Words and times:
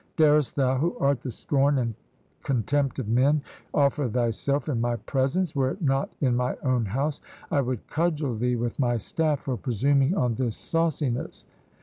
darest 0.17 0.55
thou, 0.55 0.75
who 0.79 0.97
art 0.97 1.21
the 1.21 1.31
scorn 1.31 1.77
and 1.77 1.93
contempt 2.41 2.97
of 2.97 3.07
men, 3.07 3.39
offer 3.71 4.09
thyself 4.09 4.67
in 4.67 4.81
my 4.81 4.95
presence? 4.95 5.55
Were 5.55 5.69
it 5.69 5.81
not 5.83 6.11
in 6.19 6.35
my 6.35 6.55
own 6.63 6.85
house, 6.85 7.21
I 7.51 7.61
would 7.61 7.85
cudgel 7.87 8.35
thee 8.35 8.55
with 8.55 8.79
my 8.79 8.97
staff 8.97 9.41
for 9.41 9.57
presuming 9.57 10.15
on 10.17 10.33
this 10.33 10.57
sauciness." 10.57 11.45